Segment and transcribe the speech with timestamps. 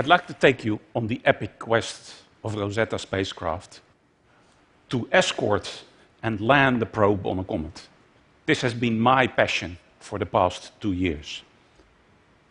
[0.00, 3.82] I'd like to take you on the epic quest of Rosetta spacecraft
[4.88, 5.84] to escort
[6.22, 7.86] and land the probe on a comet.
[8.46, 11.42] This has been my passion for the past two years.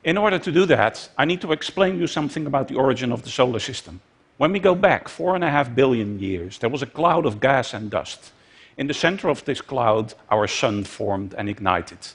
[0.03, 3.23] In order to do that, I need to explain you something about the origin of
[3.23, 3.99] the solar system.
[4.37, 7.39] When we go back four and a half billion years, there was a cloud of
[7.39, 8.31] gas and dust.
[8.77, 12.09] In the center of this cloud, our sun formed and ignited.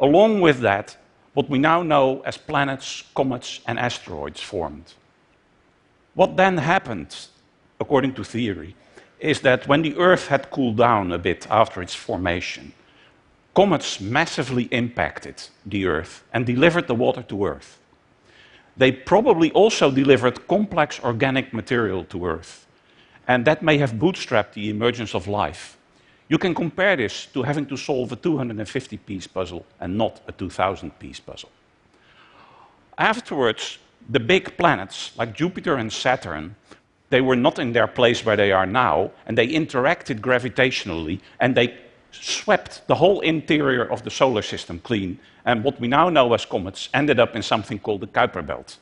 [0.00, 0.96] Along with that,
[1.34, 4.94] what we now know as planets, comets, and asteroids formed.
[6.14, 7.14] What then happened,
[7.80, 8.74] according to theory,
[9.20, 12.72] is that when the Earth had cooled down a bit after its formation,
[13.54, 17.78] comets massively impacted the Earth and delivered the water to Earth.
[18.76, 22.66] They probably also delivered complex organic material to Earth,
[23.26, 25.77] and that may have bootstrapped the emergence of life.
[26.28, 30.32] You can compare this to having to solve a 250 piece puzzle and not a
[30.32, 31.50] 2000 piece puzzle.
[32.98, 33.78] Afterwards,
[34.10, 36.54] the big planets like Jupiter and Saturn
[37.10, 41.54] they were not in their place where they are now, and they interacted gravitationally, and
[41.54, 41.74] they
[42.10, 45.18] swept the whole interior of the solar system clean.
[45.44, 48.78] And what we now know as comets ended up in something called the Kuiper Belt,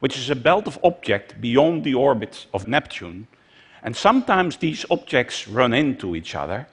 [0.00, 3.26] which is a belt of objects beyond the orbit of Neptune.
[3.82, 6.66] And sometimes these objects run into each other,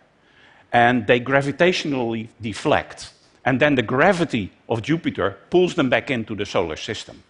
[0.71, 3.13] and they gravitationally deflect.
[3.45, 7.23] And then the gravity of Jupiter pulls them back into the solar system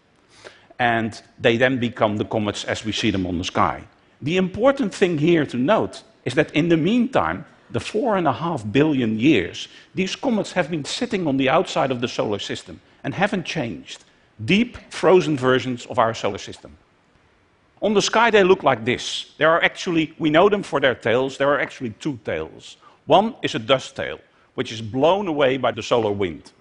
[0.80, 3.84] and they then become the comets as we see them on the sky.
[4.22, 8.34] The important thing here to note is that in the meantime, the four and a
[8.34, 12.80] half billion years, these comets have been sitting on the outside of the solar system
[13.04, 14.04] and haven't changed.
[14.44, 16.78] Deep frozen versions of our solar system.
[17.82, 19.34] On the sky, they look like this.
[19.38, 22.78] There are actually, we know them for their tails, there are actually two tails.
[23.08, 24.20] One is a dust tail,
[24.56, 26.52] which is blown away by the solar wind.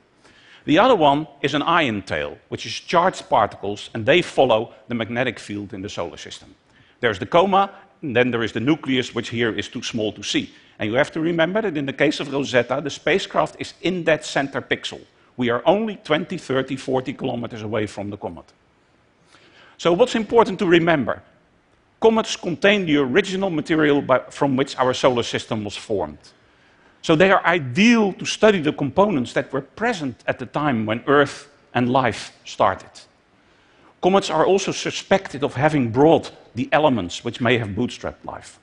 [0.64, 4.94] The other one is an ion tail, which is charged particles, and they follow the
[4.94, 6.54] magnetic field in the solar system.
[7.00, 10.22] There's the coma, and then there is the nucleus, which here is too small to
[10.22, 10.52] see.
[10.78, 14.04] And you have to remember that in the case of Rosetta, the spacecraft is in
[14.04, 15.00] that center pixel.
[15.36, 18.44] We are only 20, 30, 40 kilometers away from the comet.
[19.78, 21.22] So, what's important to remember?
[22.00, 26.18] Comets contain the original material by, from which our solar system was formed.
[27.06, 31.04] So they are ideal to study the components that were present at the time when
[31.06, 32.90] Earth and life started.
[34.02, 38.58] Comets are also suspected of having brought the elements which may have bootstrapped life.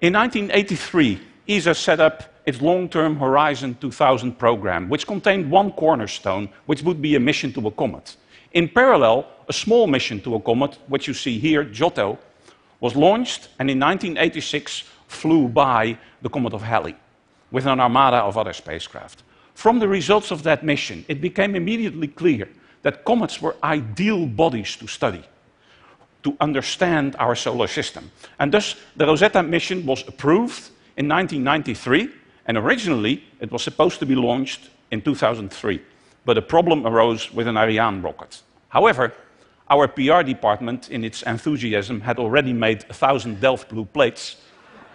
[0.00, 6.50] In 1983, ESA set up its long term Horizon 2000 program, which contained one cornerstone,
[6.66, 8.16] which would be a mission to a comet.
[8.52, 12.20] In parallel, a small mission to a comet, which you see here, Giotto,
[12.78, 16.94] was launched and in 1986 flew by the comet of Halley
[17.50, 19.22] with an armada of other spacecraft.
[19.54, 22.48] From the results of that mission, it became immediately clear
[22.82, 25.22] that comets were ideal bodies to study,
[26.22, 28.10] to understand our solar system.
[28.38, 32.08] And thus, the Rosetta mission was approved in 1993,
[32.46, 35.80] and originally it was supposed to be launched in 2003.
[36.24, 38.42] But a problem arose with an Ariane rocket.
[38.68, 39.12] However,
[39.70, 44.36] our PR department, in its enthusiasm, had already made a thousand Delft blue plates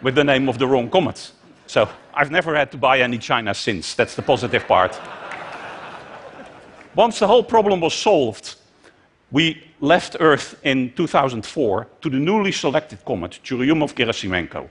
[0.01, 1.31] with the name of the wrong comet.
[1.67, 3.95] So I've never had to buy any China since.
[3.95, 4.99] That's the positive part.
[6.95, 8.55] Once the whole problem was solved,
[9.31, 14.69] we left Earth in 2004 to the newly selected comet, Churyumov-Gerasimenko.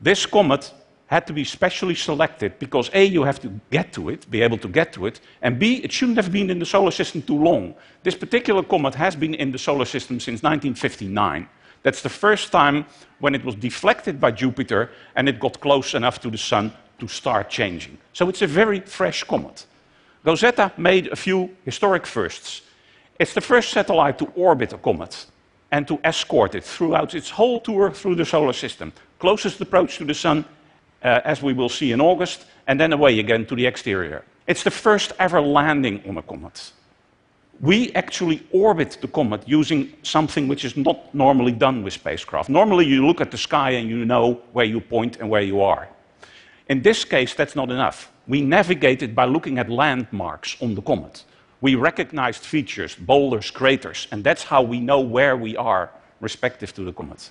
[0.00, 0.72] This comet
[1.06, 4.58] had to be specially selected because A, you have to get to it, be able
[4.58, 7.36] to get to it, and B, it shouldn't have been in the solar system too
[7.36, 7.74] long.
[8.02, 11.48] This particular comet has been in the solar system since 1959.
[11.84, 12.86] That's the first time
[13.20, 17.06] when it was deflected by Jupiter and it got close enough to the Sun to
[17.06, 17.98] start changing.
[18.12, 19.66] So it's a very fresh comet.
[20.24, 22.62] Rosetta made a few historic firsts.
[23.18, 25.26] It's the first satellite to orbit a comet
[25.70, 28.92] and to escort it throughout its whole tour through the solar system.
[29.18, 30.44] Closest approach to the Sun,
[31.02, 34.24] uh, as we will see in August, and then away again to the exterior.
[34.46, 36.72] It's the first ever landing on a comet
[37.60, 42.48] we actually orbit the comet using something which is not normally done with spacecraft.
[42.48, 45.60] Normally, you look at the sky and you know where you point and where you
[45.60, 45.88] are.
[46.68, 48.10] In this case, that's not enough.
[48.26, 51.24] We navigated by looking at landmarks on the comet.
[51.60, 55.90] We recognized features, boulders, craters, and that's how we know where we are
[56.20, 57.30] respective to the comet.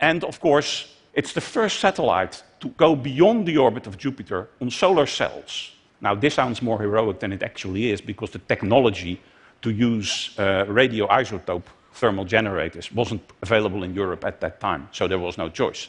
[0.00, 4.70] And of course, it's the first satellite to go beyond the orbit of Jupiter on
[4.70, 5.72] solar cells.
[6.00, 9.20] Now, this sounds more heroic than it actually is because the technology
[9.62, 11.62] to use uh, radioisotope
[11.94, 15.88] thermal generators wasn't available in Europe at that time, so there was no choice.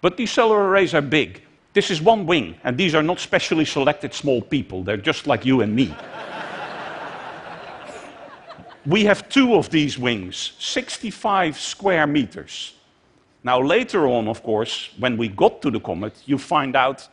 [0.00, 1.42] But these solar arrays are big.
[1.72, 4.82] This is one wing, and these are not specially selected small people.
[4.82, 5.94] They're just like you and me.
[8.86, 12.74] we have two of these wings, 65 square meters.
[13.44, 17.08] Now, later on, of course, when we got to the comet, you find out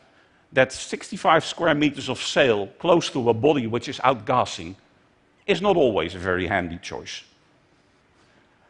[0.52, 4.74] that 65 square meters of sail close to a body which is outgassing
[5.48, 7.22] is not always a very handy choice.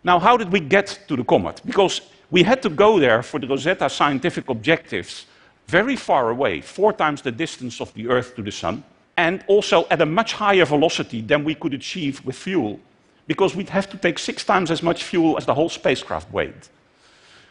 [0.05, 1.61] Now, how did we get to the comet?
[1.67, 5.27] Because we had to go there for the Rosetta scientific objectives
[5.67, 8.85] very far away, four times the distance of the Earth to the Sun,
[9.17, 12.79] and also at a much higher velocity than we could achieve with fuel,
[13.27, 16.69] because we'd have to take six times as much fuel as the whole spacecraft weighed.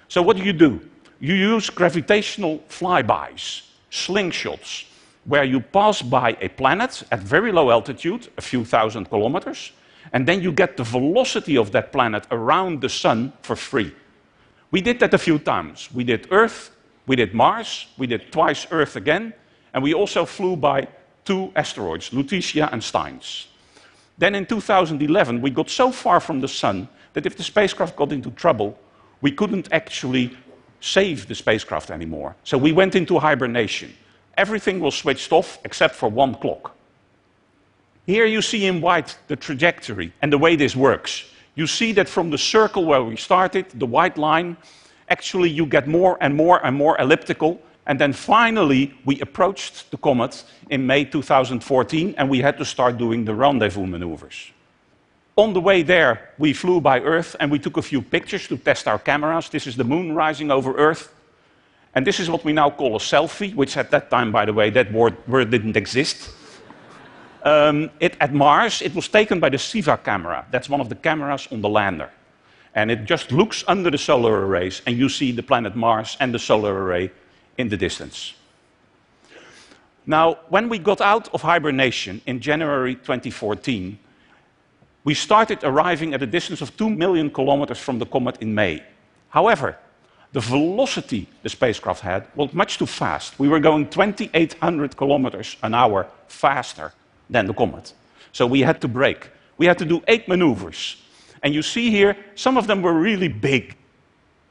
[0.07, 0.79] So, what do you do?
[1.19, 4.85] You use gravitational flybys, slingshots,
[5.27, 9.73] where you pass by a planet at very low altitude, a few thousand kilometers,
[10.13, 13.93] and then you get the velocity of that planet around the sun for free.
[14.71, 15.89] We did that a few times.
[15.93, 16.71] We did Earth,
[17.07, 19.33] we did Mars, we did twice Earth again,
[19.73, 20.87] and we also flew by
[21.25, 23.47] two asteroids, Lutetia and Steins.
[24.17, 28.13] Then in 2011, we got so far from the sun that if the spacecraft got
[28.13, 28.79] into trouble,
[29.19, 30.35] we couldn't actually
[30.79, 32.35] save the spacecraft anymore.
[32.43, 33.93] So we went into hibernation.
[34.37, 36.75] Everything was switched off except for one clock.
[38.05, 41.25] Here you see in white the trajectory and the way this works.
[41.55, 44.55] You see that from the circle where we started, the white line,
[45.09, 47.59] actually you get more and more and more elliptical.
[47.87, 52.97] And then finally, we approached the comet in May 2014, and we had to start
[52.97, 54.51] doing the rendezvous maneuvers.
[55.37, 58.57] On the way there, we flew by Earth and we took a few pictures to
[58.57, 59.49] test our cameras.
[59.49, 61.13] This is the moon rising over Earth.
[61.97, 64.53] And this is what we now call a selfie, which at that time, by the
[64.53, 66.29] way, that word, word didn't exist.
[67.41, 70.45] Um, it, at Mars, it was taken by the CIVA camera.
[70.51, 72.11] That's one of the cameras on the lander.
[72.75, 76.31] And it just looks under the solar arrays, and you see the planet Mars and
[76.31, 77.09] the solar array
[77.57, 78.35] in the distance.
[80.05, 83.97] Now, when we got out of hibernation in January 2014,
[85.03, 88.83] we started arriving at a distance of 2 million kilometers from the comet in May.
[89.29, 89.79] However,
[90.33, 93.39] the velocity the spacecraft had was much too fast.
[93.39, 96.93] We were going 2,800 kilometers an hour faster
[97.29, 97.93] than the comet.
[98.31, 99.29] So we had to brake.
[99.57, 100.97] We had to do eight maneuvers.
[101.43, 103.75] And you see here, some of them were really big.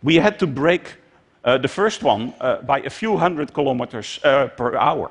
[0.03, 0.97] We had to brake
[1.45, 5.11] uh, the first one uh, by a few hundred kilometers uh, per hour.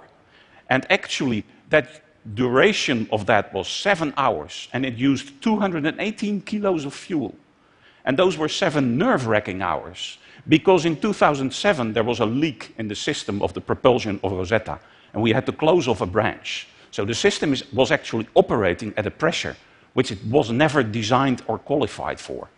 [0.69, 2.01] And actually, that
[2.33, 7.35] duration of that was seven hours, and it used 218 kilos of fuel.
[8.03, 10.17] And those were seven nerve wracking hours,
[10.47, 14.79] because in 2007 there was a leak in the system of the propulsion of Rosetta,
[15.13, 16.67] and we had to close off a branch.
[16.91, 19.55] So the system is, was actually operating at a pressure
[19.93, 22.49] which it was never designed or qualified for.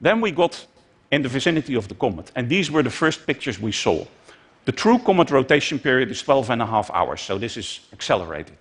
[0.00, 0.66] Then we got
[1.10, 4.04] in the vicinity of the comet, and these were the first pictures we saw.
[4.64, 8.58] The true comet rotation period is 12 and a half hours, so this is accelerated.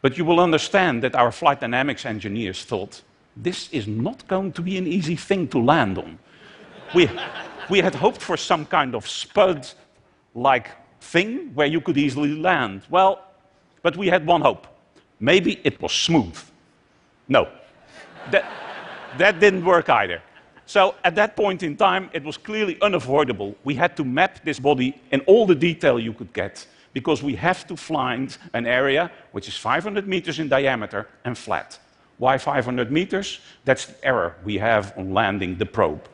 [0.00, 3.02] But you will understand that our flight dynamics engineers thought
[3.36, 6.18] this is not going to be an easy thing to land on.
[6.94, 7.08] We,
[7.68, 9.68] we had hoped for some kind of spud
[10.34, 10.70] like
[11.00, 12.82] thing where you could easily land.
[12.90, 13.24] Well,
[13.82, 14.66] but we had one hope.
[15.20, 16.38] Maybe it was smooth.
[17.28, 17.48] No,
[18.30, 18.44] that,
[19.18, 20.22] that didn't work either.
[20.66, 23.56] So at that point in time, it was clearly unavoidable.
[23.64, 27.34] We had to map this body in all the detail you could get because we
[27.36, 31.78] have to find an area which is 500 meters in diameter and flat.
[32.18, 33.40] Why 500 meters?
[33.64, 36.06] That's the error we have on landing the probe.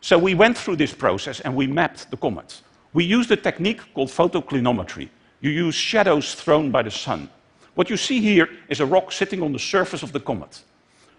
[0.00, 2.62] So we went through this process and we mapped the comet.
[2.92, 5.08] We used a technique called photoclinometry.
[5.40, 7.28] You use shadows thrown by the sun.
[7.74, 10.62] What you see here is a rock sitting on the surface of the comet.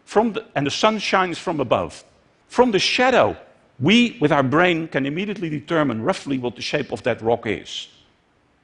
[0.05, 2.03] The, and the sun shines from above.
[2.47, 3.37] From the shadow,
[3.79, 7.87] we, with our brain, can immediately determine roughly what the shape of that rock is.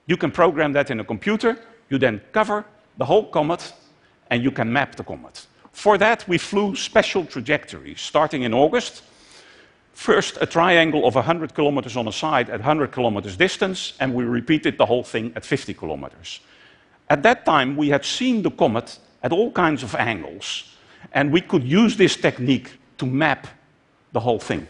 [0.05, 1.57] You can program that in a computer,
[1.89, 2.65] you then cover
[2.97, 3.73] the whole comet,
[4.29, 5.47] and you can map the comet.
[5.71, 9.03] For that, we flew special trajectories, starting in August.
[9.97, 14.25] First, a triangle of 100 kilometers on a side at 100 kilometers distance, and we
[14.25, 16.39] repeated the whole thing at 50 kilometers.
[17.09, 20.75] At that time, we had seen the comet at all kinds of angles,
[21.13, 23.47] and we could use this technique to map
[24.11, 24.67] the whole thing.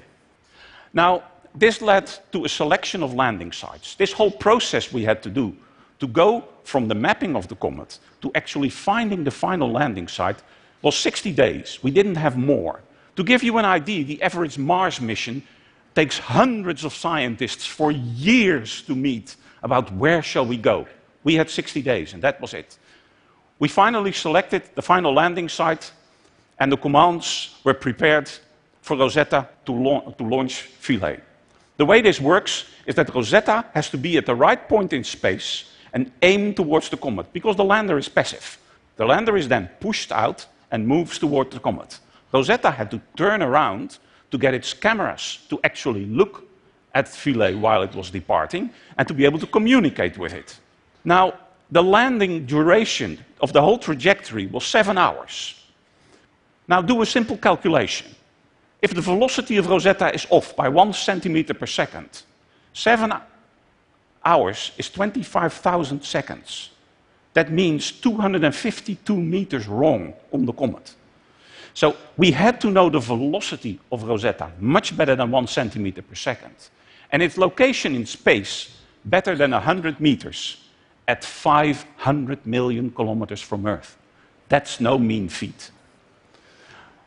[0.93, 3.95] Now, this led to a selection of landing sites.
[3.95, 5.53] This whole process we had to do
[5.99, 10.41] to go from the mapping of the comet to actually finding the final landing site
[10.81, 11.79] was 60 days.
[11.83, 12.79] We didn't have more.
[13.17, 15.41] To give you an idea, the average Mars mission
[15.95, 20.87] takes hundreds of scientists for years to meet about where shall we go.
[21.23, 22.77] We had 60 days, and that was it.
[23.57, 25.91] We finally selected the final landing site,
[26.59, 28.29] and the commands were prepared
[28.83, 31.19] for Rosetta to, la to launch Philae.
[31.77, 35.03] The way this works is that Rosetta has to be at the right point in
[35.03, 38.59] space and aim towards the comet, because the lander is passive.
[38.95, 41.99] The lander is then pushed out, and moves toward the comet.
[42.37, 43.97] Rosetta had to turn around
[44.31, 46.43] to get its cameras to actually look
[46.93, 50.59] at Philae while it was departing and to be able to communicate with it.
[51.03, 51.33] Now,
[51.71, 55.35] the landing duration of the whole trajectory was seven hours.
[56.67, 58.07] Now, do a simple calculation.
[58.81, 62.09] If the velocity of Rosetta is off by one centimeter per second,
[62.73, 63.13] seven
[64.23, 66.69] hours is 25,000 seconds.
[67.33, 70.93] That means 252 meters wrong on the comet.
[71.77, 76.15] So we had to know the velocity of Rosetta much better than one centimeter per
[76.15, 76.55] second,
[77.11, 80.57] and its location in space better than 100 meters
[81.07, 83.95] at 500 million kilometers from Earth.
[84.49, 85.69] That's no mean feat.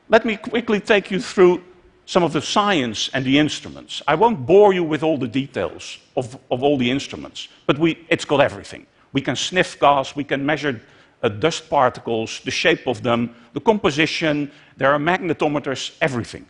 [0.09, 1.65] Let me quickly take you through
[2.07, 4.03] some of the science and the instruments.
[4.07, 8.07] I won't bore you with all the details of, of all the instruments, but we,
[8.09, 8.87] it's got everything.
[9.13, 10.81] We can sniff gas, we can measure
[11.23, 16.47] Uh, dust particles, the shape of them, the composition, there are magnetometers, everything.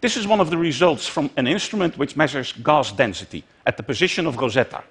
[0.00, 3.82] This is one of the results from an instrument which measures gas density at the
[3.82, 4.82] position of Rosetta.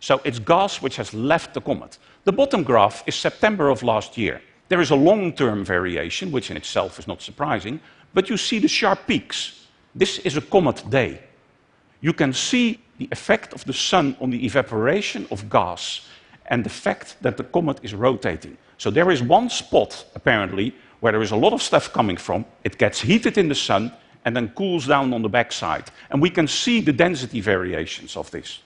[0.00, 1.98] So it's gas which has left the comet.
[2.24, 4.40] The bottom graph is September of last year.
[4.68, 7.80] There is a long term variation, which in itself is not surprising,
[8.14, 9.66] but you see the sharp peaks.
[9.94, 11.20] This is a comet day.
[12.00, 16.06] You can see the effect of the sun on the evaporation of gas
[16.48, 18.56] and the fact that the comet is rotating.
[18.78, 22.44] So there is one spot, apparently, where there is a lot of stuff coming from.
[22.64, 23.92] It gets heated in the sun
[24.24, 25.90] and then cools down on the backside.
[26.10, 28.60] And we can see the density variations of this.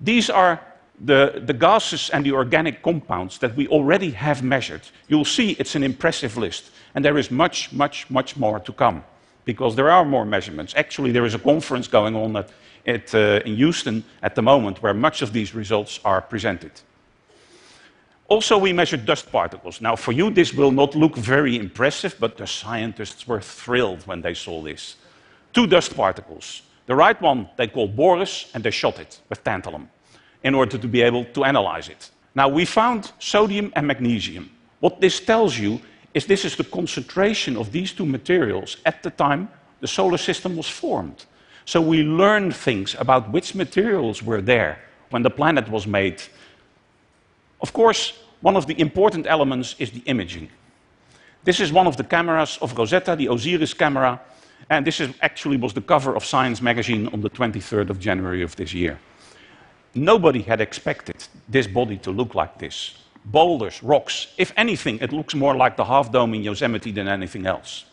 [0.00, 0.60] These are
[1.00, 4.82] the, the gases and the organic compounds that we already have measured.
[5.08, 6.70] You'll see it's an impressive list.
[6.94, 9.04] And there is much, much, much more to come
[9.44, 10.74] because there are more measurements.
[10.76, 12.50] Actually, there is a conference going on at,
[12.86, 16.72] at, uh, in Houston at the moment where much of these results are presented.
[18.28, 19.80] Also, we measured dust particles.
[19.80, 24.22] Now, for you, this will not look very impressive, but the scientists were thrilled when
[24.22, 24.96] they saw this.
[25.52, 26.62] Two dust particles.
[26.86, 29.88] The right one they called Boris, and they shot it with tantalum
[30.42, 32.10] in order to be able to analyze it.
[32.34, 34.50] Now, we found sodium and magnesium.
[34.80, 35.80] What this tells you
[36.14, 39.48] is this is the concentration of these two materials at the time
[39.80, 41.26] the solar system was formed.
[41.64, 44.78] So we learned things about which materials were there
[45.10, 46.22] when the planet was made.
[47.60, 50.50] Of course, one of the important elements is the imaging.
[51.44, 54.20] This is one of the cameras of Rosetta, the OSIRIS camera,
[54.70, 58.42] and this is actually was the cover of Science magazine on the 23rd of January
[58.42, 58.98] of this year.
[59.94, 64.26] Nobody had expected this body to look like this boulders, rocks.
[64.36, 67.86] If anything, it looks more like the half dome in Yosemite than anything else.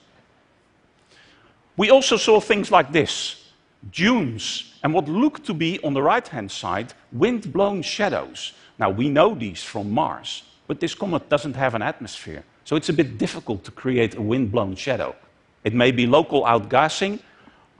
[1.78, 3.41] We also saw things like this
[3.90, 8.54] dunes, and what looked to be on the right hand side, wind blown shadows.
[8.78, 12.90] Now, we know these from Mars, but this comet doesn't have an atmosphere, so it's
[12.90, 15.16] a bit difficult to create a wind blown shadow.
[15.64, 17.20] It may be local outgassing,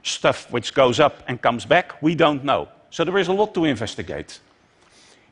[0.02, 2.68] stuff which goes up and comes back, we don't know.
[2.90, 4.40] So there is a lot to investigate.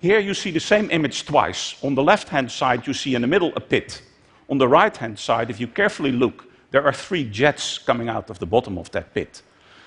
[0.00, 1.76] Here you see the same image twice.
[1.82, 4.02] On the left hand side, you see in the middle a pit.
[4.48, 8.30] On the right hand side, if you carefully look, there are three jets coming out
[8.30, 9.42] of the bottom of that pit.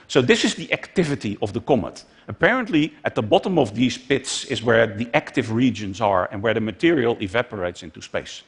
[0.07, 2.03] So, this is the activity of the comet.
[2.27, 6.53] Apparently, at the bottom of these pits is where the active regions are and where
[6.53, 8.43] the material evaporates into space.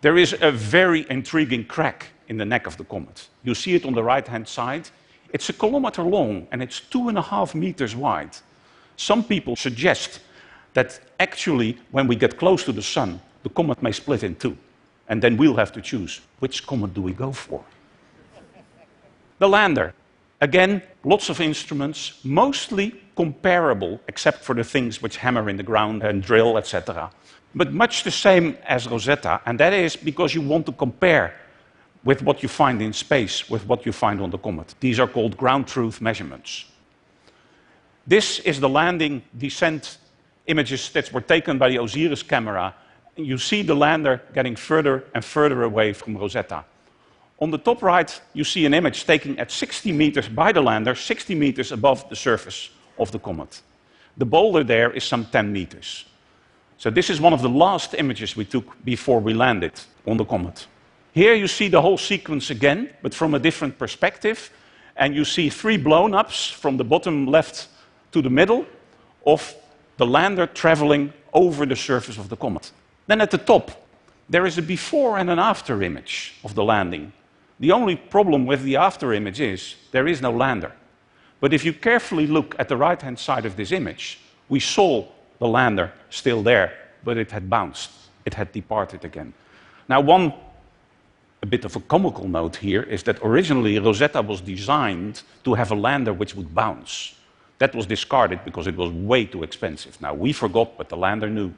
[0.00, 3.28] There is a very intriguing crack in the neck of the comet.
[3.42, 4.88] You see it on the right hand side.
[5.32, 8.36] It's a kilometer long and it's two and a half meters wide.
[8.96, 10.20] Some people suggest
[10.72, 14.56] that actually, when we get close to the sun, the comet may split in two.
[15.08, 17.64] And then we'll have to choose which comet do we go for?
[19.38, 19.94] the lander.
[20.40, 26.02] Again, lots of instruments, mostly comparable, except for the things which hammer in the ground
[26.02, 27.10] and drill, etc.
[27.54, 31.34] But much the same as Rosetta, and that is because you want to compare
[32.04, 34.74] with what you find in space with what you find on the comet.
[34.80, 36.64] These are called ground truth measurements.
[38.06, 39.98] This is the landing descent
[40.46, 42.74] images that were taken by the OSIRIS camera,
[43.16, 46.64] you see the lander getting further and further away from Rosetta.
[47.40, 50.94] On the top right, you see an image taken at 60 meters by the lander,
[50.94, 53.62] 60 meters above the surface of the comet.
[54.18, 56.04] The boulder there is some 10 meters.
[56.76, 59.72] So, this is one of the last images we took before we landed
[60.06, 60.66] on the comet.
[61.12, 64.50] Here you see the whole sequence again, but from a different perspective.
[64.96, 67.68] And you see three blown ups from the bottom left
[68.12, 68.66] to the middle
[69.26, 69.54] of
[69.96, 72.70] the lander traveling over the surface of the comet.
[73.06, 73.70] Then at the top,
[74.28, 77.12] there is a before and an after image of the landing.
[77.60, 80.72] The only problem with the after image is there is no lander.
[81.40, 85.06] But if you carefully look at the right hand side of this image, we saw
[85.38, 86.72] the lander still there,
[87.04, 87.90] but it had bounced,
[88.24, 89.32] it had departed again.
[89.88, 90.32] Now, one
[91.42, 95.70] a bit of a comical note here is that originally Rosetta was designed to have
[95.70, 97.14] a lander which would bounce.
[97.58, 100.00] That was discarded because it was way too expensive.
[100.00, 101.52] Now, we forgot, but the lander knew.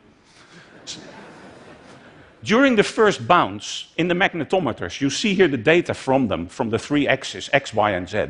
[2.44, 6.70] During the first bounce, in the magnetometers, you see here the data from them, from
[6.70, 8.26] the three axes, x, y, and z.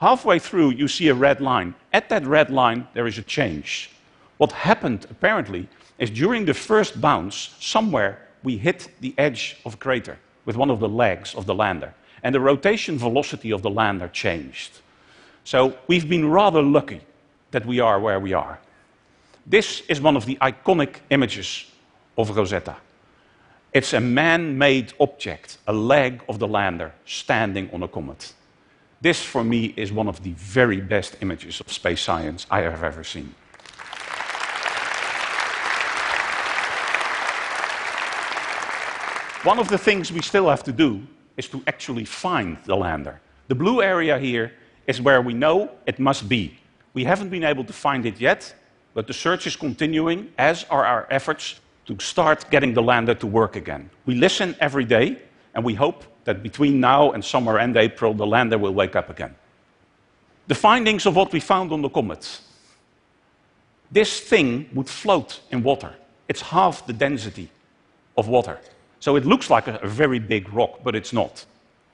[0.00, 1.74] Halfway through, you see a red line.
[1.92, 3.90] At that red line, there is a change.
[4.38, 5.68] What happened, apparently,
[5.98, 10.70] is during the first bounce, somewhere we hit the edge of a crater with one
[10.70, 11.92] of the legs of the lander,
[12.22, 14.80] and the rotation velocity of the lander changed.
[15.44, 17.02] So we've been rather lucky
[17.50, 18.58] that we are where we are.
[19.46, 21.66] This is one of the iconic images
[22.16, 22.76] of Rosetta.
[23.78, 28.34] It's a man made object, a leg of the lander standing on a comet.
[29.00, 32.82] This, for me, is one of the very best images of space science I have
[32.82, 33.32] ever seen.
[39.44, 41.00] One of the things we still have to do
[41.36, 43.20] is to actually find the lander.
[43.46, 44.54] The blue area here
[44.88, 46.58] is where we know it must be.
[46.94, 48.52] We haven't been able to find it yet,
[48.92, 53.26] but the search is continuing, as are our efforts to start getting the lander to
[53.26, 53.88] work again.
[54.04, 55.16] We listen every day,
[55.54, 59.08] and we hope that between now and summer and April, the lander will wake up
[59.08, 59.34] again.
[60.48, 62.40] The findings of what we found on the comet.
[63.90, 65.94] This thing would float in water.
[66.28, 67.50] It's half the density
[68.18, 68.58] of water.
[69.00, 71.46] So it looks like a, a very big rock, but it's not.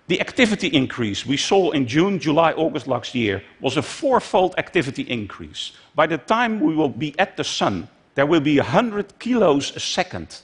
[0.08, 5.02] The activity increase we saw in June, July, August last year was a fourfold activity
[5.02, 5.72] increase.
[5.94, 9.80] By the time we will be at the sun, there will be 100 kilos a
[9.80, 10.40] second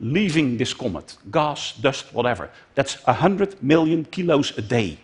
[0.00, 2.50] leaving this comet gas, dust, whatever.
[2.74, 4.98] That's 100 million kilos a day.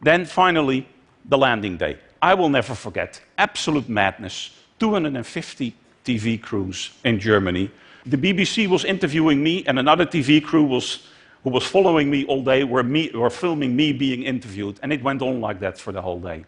[0.00, 0.86] Then finally,
[1.28, 1.98] the landing day.
[2.22, 7.70] I will never forget absolute madness 250 TV crews in Germany
[8.08, 11.06] the BBC was interviewing me, and another TV crew was,
[11.44, 15.02] who was following me all day were, me, were filming me being interviewed, and it
[15.02, 16.44] went on like that for the whole day.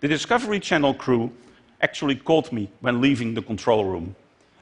[0.00, 1.30] The Discovery Channel crew
[1.82, 4.14] actually called me when leaving the control room,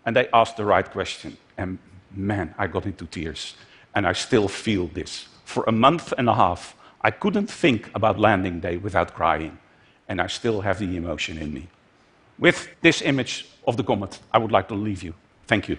[0.05, 1.37] and they asked the right question.
[1.57, 1.79] And
[2.15, 3.55] man, I got into tears.
[3.95, 5.29] And I still feel this.
[5.45, 9.59] For a month and a half, I couldn't think about landing day without crying,
[10.09, 11.69] and I still have the emotion in me.
[12.39, 15.15] With this image of the comet, I would like to leave you.
[15.47, 15.79] Thank you.